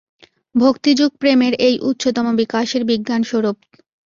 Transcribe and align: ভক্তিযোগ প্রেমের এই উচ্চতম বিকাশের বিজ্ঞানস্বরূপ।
ভক্তিযোগ 0.55 1.09
প্রেমের 1.21 1.53
এই 1.67 1.75
উচ্চতম 1.89 2.25
বিকাশের 2.35 2.81
বিজ্ঞানস্বরূপ। 2.85 3.57